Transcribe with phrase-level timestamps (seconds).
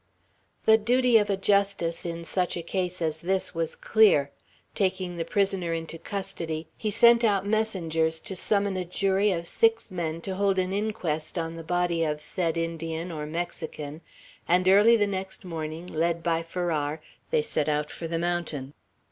[0.65, 4.31] The duty of a justice in such a case as this was clear.
[4.73, 9.91] Taking the prisoner into custody, he sent out messengers to summon a jury of six
[9.91, 14.01] men to hold inquest on the body of said Indian, or Mexican;
[14.47, 16.99] and early the next morning, led by Farrar,
[17.29, 18.73] they set out for the mountain.